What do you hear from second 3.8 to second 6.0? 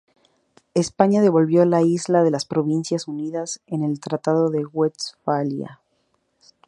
el Tratado de Westfalia.